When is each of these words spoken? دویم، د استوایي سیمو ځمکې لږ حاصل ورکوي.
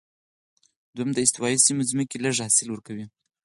دویم، 0.95 1.09
د 1.13 1.17
استوایي 1.25 1.57
سیمو 1.65 1.87
ځمکې 1.91 2.17
لږ 2.25 2.35
حاصل 2.45 2.67
ورکوي. 2.71 3.05